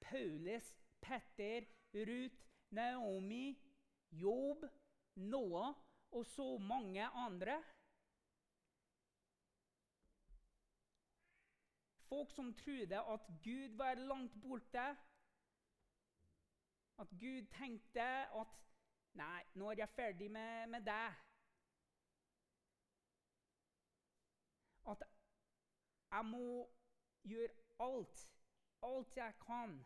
[0.00, 2.38] Paulus, Petter, Ruth,
[2.70, 3.58] Naomi,
[4.10, 4.64] Jobb,
[5.14, 5.74] Noah
[6.10, 7.62] og så mange andre
[12.12, 14.96] Folk som trodde at Gud var langt borte.
[16.98, 18.08] At Gud tenkte
[18.40, 18.58] at
[19.12, 21.16] Nei, nå er jeg ferdig med, med deg.
[24.88, 25.04] At
[26.10, 26.46] jeg må
[27.28, 27.52] gjøre
[27.84, 28.22] alt,
[28.88, 29.76] alt jeg kan,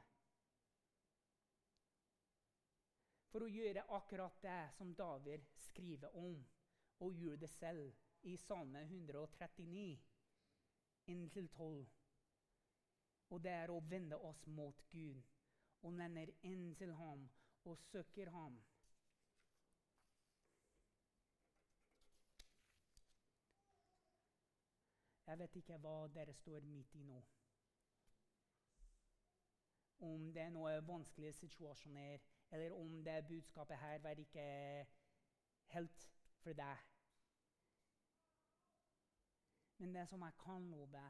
[3.32, 6.38] for å gjøre akkurat det som David skriver om,
[7.02, 9.98] og gjør det selv i Salme 139,
[11.12, 11.86] inntil 12.
[13.34, 15.35] Og det er å vende oss mot Gud
[15.82, 17.28] og lender inn til ham
[17.64, 18.58] og søker ham.
[25.26, 27.16] Jeg vet ikke hva dere står midt i nå.
[30.06, 34.44] Om det er noen vanskelige situasjoner, eller om det budskapet her var ikke
[35.74, 36.06] helt
[36.44, 36.84] for deg.
[39.78, 41.02] Men det som jeg kan love,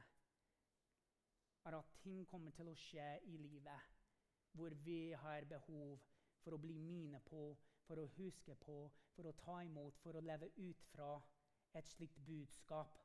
[1.64, 3.95] er at ting kommer til å skje i livet
[4.56, 5.98] hvor vi har behov
[6.42, 7.48] for å bli mine på,
[7.86, 8.76] for å huske på,
[9.14, 11.16] for å ta imot, for å leve ut fra
[11.76, 12.98] et slikt budskap.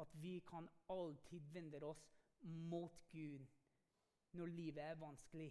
[0.00, 2.06] At vi kan alltid vende oss
[2.42, 3.44] mot Gud
[4.32, 5.50] når livet er vanskelig.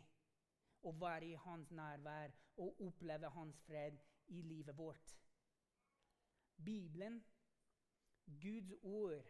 [0.81, 2.33] Å være i hans nærvær
[2.63, 3.99] og oppleve hans fred
[4.33, 5.13] i livet vårt.
[6.57, 7.19] Bibelen,
[8.41, 9.29] Guds ord,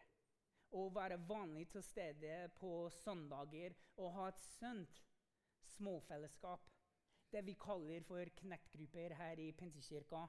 [0.71, 5.01] å være vanlig til stede på søndager og ha et sunt
[5.77, 6.69] småfellesskap.
[7.31, 10.25] Det vi kaller for knektgrupper her i Pinsekirka.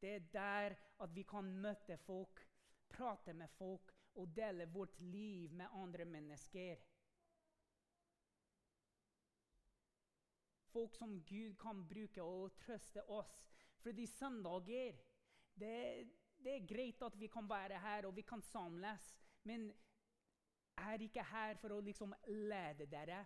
[0.00, 2.42] Det er der at vi kan møte folk,
[2.90, 6.80] prate med folk og dele vårt liv med andre mennesker.
[10.72, 13.36] Folk som Gud kan bruke og trøste oss.
[13.82, 14.96] Fordi søndager
[15.60, 16.08] det,
[16.44, 19.70] det er greit at vi kan være her og vi kan samles, men
[20.80, 23.24] jeg er ikke her for å liksom lede dere.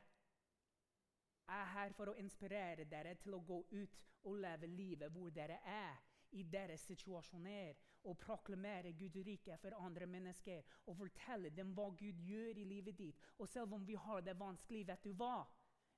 [1.46, 5.32] Jeg er her for å inspirere dere til å gå ut og leve livet hvor
[5.34, 6.00] dere er.
[6.34, 7.76] I deres situasjoner.
[8.04, 10.64] Og proklamere Guds rike for andre mennesker.
[10.86, 13.20] Og fortelle dem hva Gud gjør i livet ditt.
[13.38, 15.44] Og selv om vi har det vanskelig, vet du hva?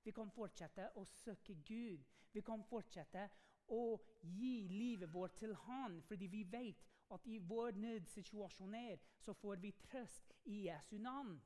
[0.04, 2.04] Vi kan fortsette å søke Gud.
[2.32, 3.28] Vi kan fortsette
[3.74, 9.62] å gi livet vårt til Han, fordi vi vet at i vår nødsituasjoner så får
[9.62, 11.38] vi trøst i Jesu navn.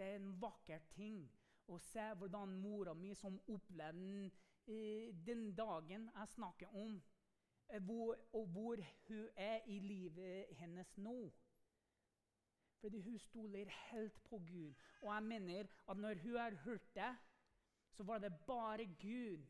[0.00, 1.26] Det er en vakker ting
[1.68, 4.30] å se hvordan mora mi, som opplevde
[4.64, 6.94] eh, den dagen jeg snakker om,
[7.68, 11.18] eh, hvor, og hvor hun er i livet hennes nå.
[12.80, 14.72] Fordi hun stoler helt på Gud.
[15.02, 17.12] Og jeg mener at når hun har hørt det,
[17.92, 19.44] så var det bare Gud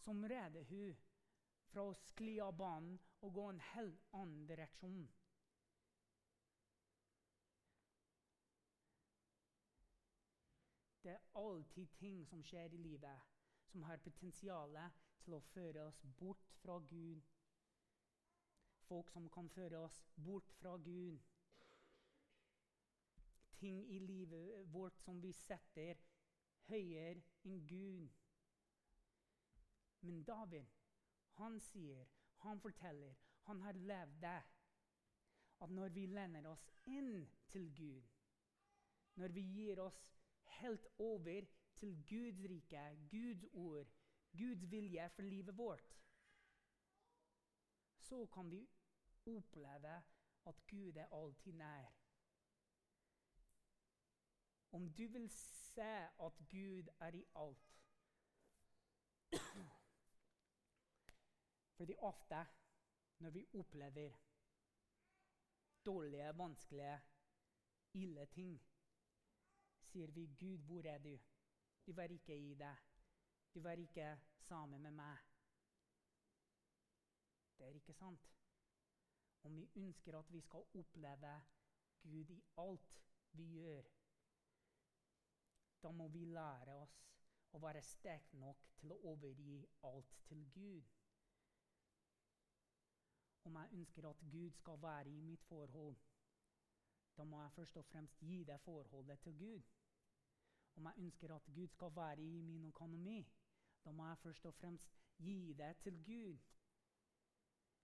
[0.00, 0.96] som redde hun
[1.68, 5.04] fra å skli av banen og gå en helt annen direksjon.
[11.02, 13.20] Det er alltid ting som skjer i livet,
[13.72, 14.76] som har potensial
[15.24, 17.22] til å føre oss bort fra Gud.
[18.84, 21.20] Folk som kan føre oss bort fra Gud.
[23.56, 25.96] Ting i livet vårt som vi setter
[26.68, 28.12] høyere enn Gud.
[30.00, 30.68] Men David,
[31.40, 32.08] han sier,
[32.44, 33.16] han forteller,
[33.48, 34.38] han har levd det.
[35.60, 38.08] At når vi lener oss inn til Gud,
[39.20, 40.00] når vi gir oss
[40.60, 43.86] helt over til Guds rike, Guds ord,
[44.38, 45.96] Guds vilje for livet vårt,
[47.96, 48.68] så kan vi
[49.26, 50.02] oppleve
[50.46, 51.84] at Gud er alltid nær.
[54.72, 55.92] Om du vil se
[56.26, 57.76] at Gud er i alt
[61.76, 62.46] Fordi ofte
[63.18, 64.10] når vi opplever
[65.86, 67.00] dårlige, vanskelige,
[67.92, 68.69] ille ting
[69.90, 71.18] sier vi, 'Gud, hvor er du?'
[71.86, 72.76] Du var ikke i det.
[73.54, 75.16] Du var ikke sammen med meg.
[77.58, 78.28] Det er ikke sant.
[79.42, 81.32] Om vi ønsker at vi skal oppleve
[82.02, 83.00] Gud i alt
[83.32, 83.88] vi gjør,
[85.82, 86.96] da må vi lære oss
[87.56, 90.94] å være sterk nok til å overgi alt til Gud.
[93.48, 95.96] Om jeg ønsker at Gud skal være i mitt forhold,
[97.16, 99.79] da må jeg først og fremst gi det forholdet til Gud.
[100.76, 103.20] Om jeg ønsker at Gud skal være i min økonomi,
[103.84, 106.38] da må jeg først og fremst gi det til Gud.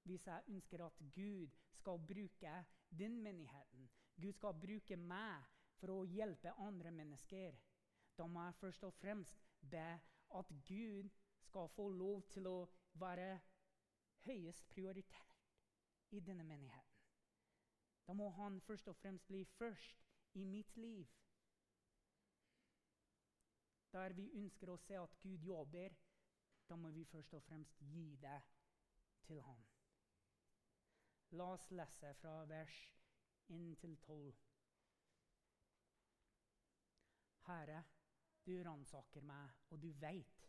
[0.03, 2.65] Hvis jeg ønsker at Gud skal bruke
[2.99, 5.45] den menigheten, Gud skal bruke meg
[5.81, 7.57] for å hjelpe andre mennesker,
[8.19, 9.89] da må jeg først og fremst be
[10.39, 11.11] at Gud
[11.49, 12.59] skal få lov til å
[13.01, 13.41] være
[14.27, 15.37] høyest prioritert
[16.11, 16.97] i denne menigheten.
[18.07, 20.07] Da må han først og fremst bli først
[20.39, 21.07] i mitt liv.
[23.97, 25.95] Der vi ønsker å se at Gud jobber,
[26.69, 28.41] da må vi først og fremst gi det
[29.25, 29.63] til ham.
[31.39, 32.75] La oss lese fra vers
[33.49, 34.35] 1 til 12.
[37.47, 37.81] Herre,
[38.45, 40.45] du ransaker meg, og du veit.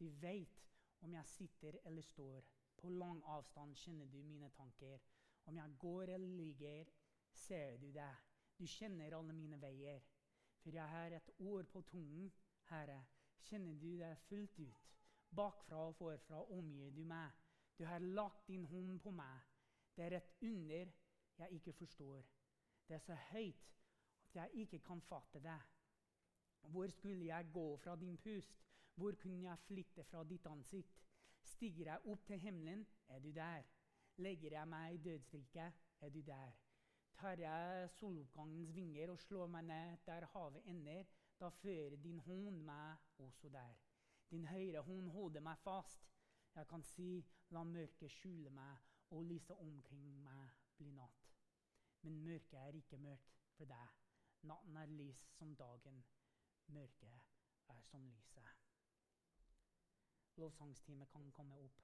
[0.00, 0.66] Du veit
[1.06, 2.50] om jeg sitter eller står.
[2.76, 4.98] På lang avstand kjenner du mine tanker.
[5.46, 6.90] Om jeg går eller ligger,
[7.30, 8.12] ser du det.
[8.58, 10.02] Du kjenner alle mine veier.
[10.60, 12.32] For jeg har et ord på tungen,
[12.70, 13.00] Herre.
[13.48, 14.90] Kjenner du deg fullt ut?
[15.36, 17.34] Bakfra og forfra omgir du meg.
[17.78, 19.46] Du har lagt din hånd på meg.
[19.96, 20.92] Det er et under
[21.40, 22.22] jeg ikke forstår.
[22.88, 23.68] Det er så høyt
[24.28, 25.60] at jeg ikke kan fatte det.
[26.60, 28.56] Hvor skulle jeg gå fra din pust?
[28.94, 31.06] Hvor kunne jeg flytte fra ditt ansikt?
[31.42, 33.62] Stiger jeg opp til himmelen, er du der.
[34.16, 36.52] Legger jeg meg i dødsriket, er du der.
[37.14, 41.04] Tar jeg soloppgangens vinger og slår meg ned der havet ender,
[41.40, 43.74] da fører din hånd meg også der.
[44.30, 46.10] Din høyre hånd holder meg fast.
[46.54, 48.76] Jeg kan si, la mørket skjule meg,
[49.10, 51.30] og lyset omkring meg bli natt.
[52.02, 53.96] Men mørket er ikke mørkt for deg.
[54.42, 56.04] Natten er lys som dagen
[56.66, 57.20] mørket
[57.68, 58.56] er som lyset.
[60.36, 61.80] Lovsangstime kan komme opp.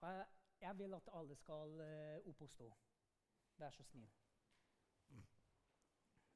[0.00, 0.26] Og jeg,
[0.60, 2.72] jeg vil at alle skal uh, opp og stå.
[3.58, 4.27] Vær så snill.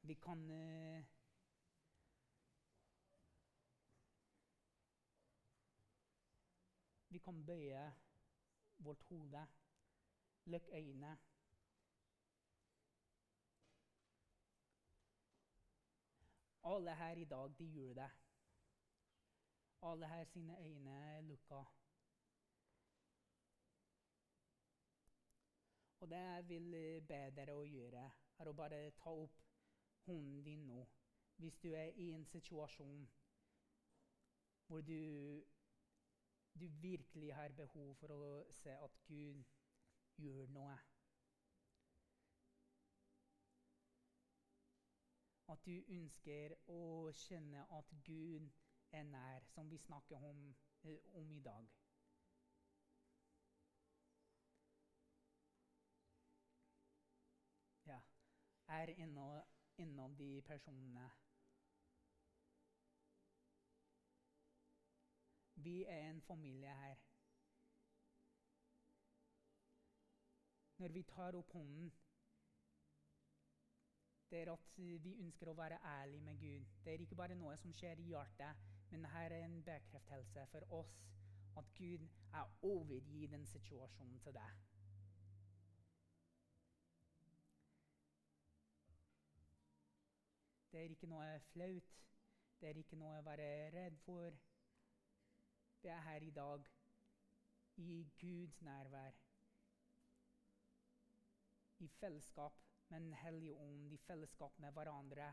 [0.02, 1.04] Vi kan uh,
[7.12, 7.92] Vi kan bøye
[8.78, 9.46] vårt hode,
[10.44, 11.18] lukke øynene.
[16.64, 18.10] Alle her i dag, de gjør det.
[19.82, 21.62] Alle her sine øyne er lukka.
[26.00, 26.74] Og det jeg vil
[27.08, 29.51] be dere å gjøre, er å bare ta opp
[30.06, 30.86] hånden din nå.
[31.36, 33.10] Hvis du er i en situasjon
[34.66, 35.42] hvor du,
[36.60, 38.32] du virkelig har behov for å
[38.62, 39.44] se at Gud
[40.16, 40.78] gjør noe.
[45.52, 48.48] at du ønsker å kjenne at Gud
[48.96, 51.68] er nær, som vi snakker om, eh, om i dag.
[57.86, 58.00] Ja,
[58.68, 59.18] er en
[59.80, 61.10] av de personene.
[65.54, 66.96] Vi er en familie her.
[70.76, 71.92] Når vi tar opp hånden
[74.32, 74.68] det er at
[75.04, 76.68] vi ønsker å være ærlige med Gud.
[76.84, 80.64] Det er ikke bare noe som skjer i hjertet, men her er en bekreftelse for
[80.78, 80.94] oss
[81.60, 84.71] at Gud er overgi den situasjonen til deg.
[90.72, 91.88] Det er ikke noe flaut.
[92.60, 94.36] Det er ikke noe å være redd for.
[95.82, 96.68] Det er her i dag,
[97.82, 99.18] i Guds nærvær,
[101.82, 105.28] i fellesskap med Den hellige ånd, i fellesskap med hverandre.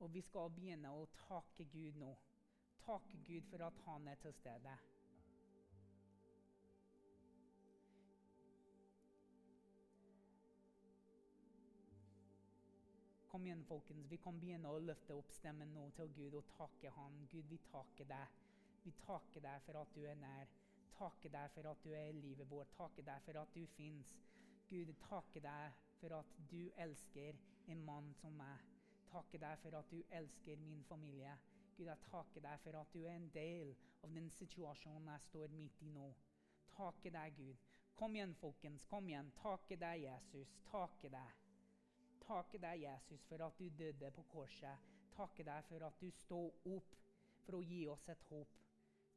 [0.00, 2.14] Og vi skal begynne å takke Gud nå.
[2.84, 4.76] Takke Gud for at han er til stede.
[13.30, 14.06] Kom igjen, folkens.
[14.10, 17.18] Vi kan begynne å løfte opp stemmen nå til Gud og takke Han.
[17.30, 18.32] Gud, vi takker deg.
[18.82, 20.48] Vi takker deg for at du er nær.
[20.96, 22.72] Takker deg for at du er i livet vårt.
[22.74, 24.16] Takker deg for at du fins.
[24.72, 27.38] Gud, takker deg for at du elsker
[27.70, 28.64] en mann som meg.
[29.12, 31.36] Takker deg for at du elsker min familie.
[31.76, 35.54] Gud, jeg takker deg for at du er en del av den situasjonen jeg står
[35.54, 36.08] midt i nå.
[36.74, 37.62] Takker deg, Gud.
[37.94, 38.90] Kom igjen, folkens.
[38.90, 39.30] Kom igjen.
[39.38, 40.58] Takker deg, Jesus.
[40.72, 41.39] Takker deg.
[42.30, 44.90] Takker deg, Jesus, for at du døde på korset.
[45.16, 46.92] Takke deg for at du sto opp
[47.42, 48.52] for å gi oss et håp.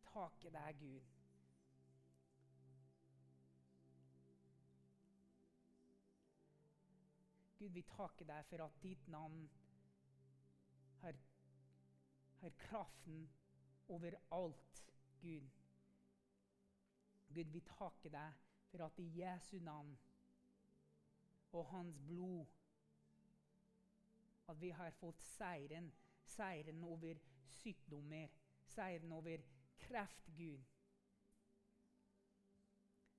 [0.08, 1.12] Takke deg, Gud.
[7.60, 9.46] Gud, vi takker deg for at ditt navn
[11.04, 13.30] har kraften
[13.94, 14.82] over alt,
[15.22, 15.54] Gud.
[17.30, 18.42] Gud, vi takker deg
[18.72, 19.94] for at i Jesu navn
[21.54, 22.63] og hans blod
[24.48, 25.92] at vi har fått seieren.
[26.26, 27.20] Seieren over
[27.60, 28.32] sykdommer,
[28.66, 29.44] seieren over
[29.80, 30.64] kreft, Gud.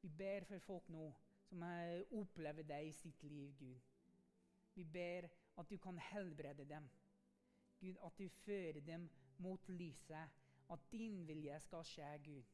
[0.01, 1.13] Vi ber for folk nå
[1.49, 3.81] som har opplevd det i sitt liv, Gud.
[4.75, 6.89] Vi ber at du kan helbrede dem.
[7.81, 10.29] Gud, at du fører dem mot lyset.
[10.71, 12.54] At din vilje skal skje, Gud.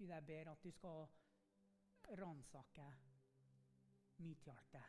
[0.00, 1.08] Gud, jeg ber at du skal
[2.18, 2.86] ransake
[4.16, 4.80] mitt hjerte.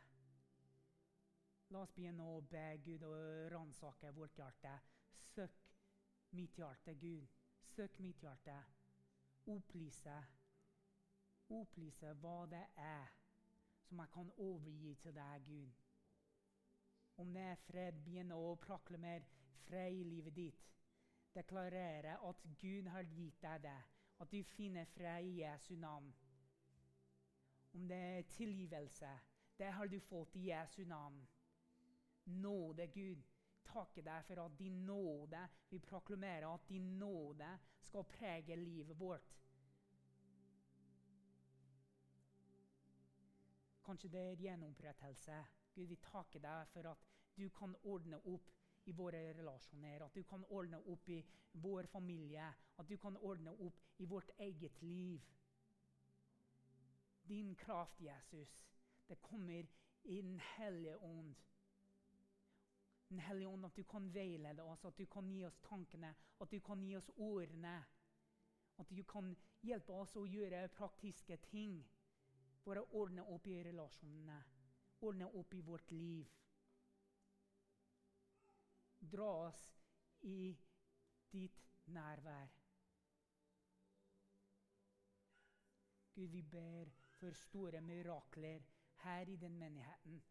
[1.75, 3.11] La oss begynne å be Gud å
[3.51, 4.71] ransake vårt hjerte.
[5.25, 5.59] Søk
[6.39, 7.27] mitt hjerte, Gud.
[7.73, 8.55] Søk mitt hjerte.
[9.51, 10.15] Opplyse.
[11.59, 13.11] Opplyse hva det er
[13.89, 15.79] som jeg kan overgi til deg, Gud.
[17.19, 19.27] Om det er fred, begynne å proklamere
[19.67, 20.67] fred i livet ditt.
[21.35, 23.81] Deklarere at Gud har gitt deg det
[24.21, 26.13] at du finner fred i Jesu navn.
[27.73, 29.09] Om det er tilgivelse,
[29.57, 31.27] det har du fått i Jesu navn.
[32.25, 33.23] Nåde, Gud.
[33.65, 39.37] Takke deg for at din nåde Vi proklamerer at din nåde skal prege livet vårt.
[43.85, 45.37] Kanskje det er gjenopprettelse.
[45.73, 47.07] Gud, vi takker deg for at
[47.37, 48.51] du kan ordne opp
[48.85, 51.21] i våre relasjoner, at du kan ordne opp i
[51.53, 55.21] vår familie, at du kan ordne opp i vårt eget liv.
[57.27, 58.57] Din kraft, Jesus,
[59.07, 59.67] det kommer
[60.03, 61.35] i Den hellige ånd.
[63.09, 66.51] Den hellige ånd, At du kan veilede oss, at du kan gi oss tankene, at
[66.51, 67.83] du kan gi oss ordene.
[68.77, 71.83] At du kan hjelpe oss å gjøre praktiske ting
[72.63, 74.43] for å ordne opp i relasjonene,
[75.01, 76.29] ordne opp i vårt liv
[79.01, 79.61] dra oss
[80.21, 80.57] i
[81.31, 82.51] ditt nærvær.
[86.13, 88.61] Gud, vi ber for store mirakler
[89.03, 90.23] her i den menigheten.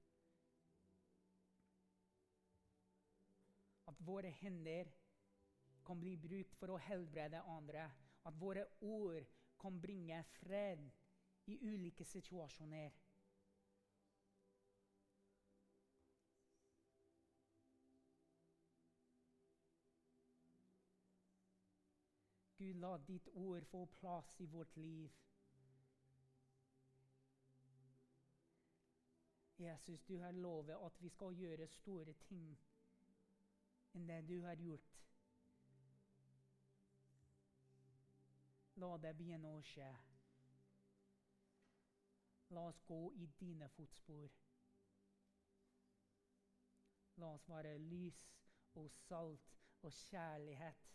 [3.86, 4.92] At våre hender
[5.86, 7.88] kan bli brukt for å helbrede andre.
[8.28, 9.26] At våre ord
[9.60, 10.84] kan bringe fred
[11.50, 12.92] i ulike situasjoner.
[22.60, 25.10] Gud, la ditt ord få plass i vårt liv.
[29.56, 32.50] Jesus, du har lovet at vi skal gjøre store ting
[33.96, 34.98] enn det du har gjort.
[38.84, 39.88] La det begynne å skje.
[42.52, 44.36] La oss gå i dine fotspor.
[47.24, 48.22] La oss være lys
[48.80, 50.88] og salt og kjærlighet.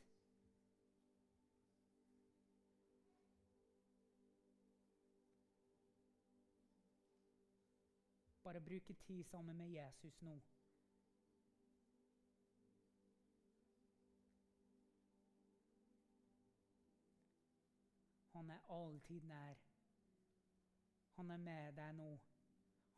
[8.45, 10.35] Bare bruke tid sammen med Jesus nå.
[18.35, 19.55] Han er alltid nær.
[21.15, 22.11] Han er med deg nå.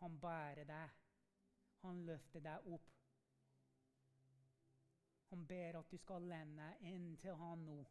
[0.03, 0.99] Han bærer deg.
[1.85, 2.91] Han løfter deg opp.
[5.31, 7.81] Han ber at du skal lende inn til han nå.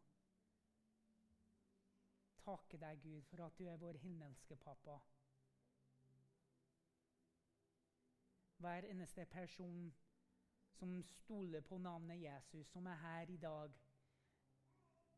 [2.45, 5.01] Takke deg, Gud, for at du er vår himmelske pappa.
[8.67, 9.95] Hver eneste person
[10.79, 13.75] som stoler på navnet Jesus, som er her i dag.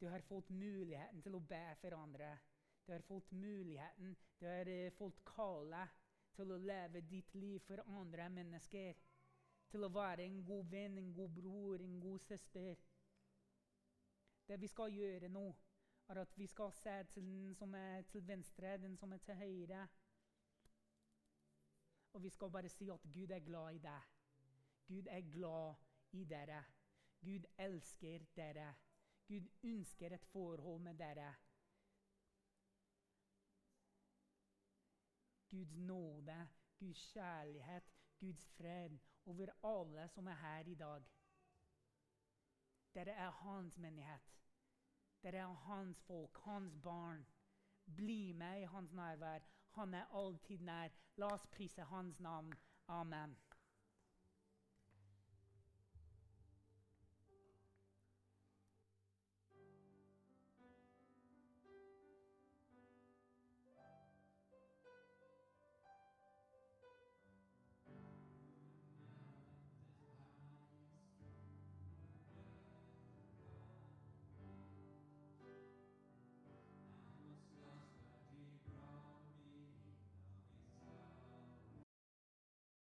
[0.01, 2.35] Du har fått muligheten til å be for andre.
[2.87, 5.97] Du har fått muligheten, du har eh, fått kallet
[6.37, 9.01] til å leve ditt liv for andre mennesker.
[9.69, 12.77] Til å være en god venn, en god bror, en god søster.
[14.49, 15.47] Det vi skal gjøre nå,
[16.09, 19.41] er at vi skal se til den som er til venstre, den som er til
[19.41, 19.89] høyre.
[22.19, 24.07] Og vi skal bare si at Gud er glad i deg.
[24.87, 25.75] Gud er glad
[26.13, 26.65] i dere.
[27.21, 28.75] Gud elsker dere.
[29.29, 31.35] Gud ønsker et forhold med dere.
[35.51, 36.49] Guds nåde,
[36.79, 41.05] Guds kjærlighet, Guds fred over alle som er her i dag.
[42.95, 44.35] Dere er hans menighet.
[45.23, 47.27] Dere er hans folk, hans barn.
[47.97, 49.58] Bli med i hans nærvær.
[49.79, 50.91] Han er alltid nær.
[51.23, 52.51] La oss prise hans navn.
[52.89, 53.37] Amen.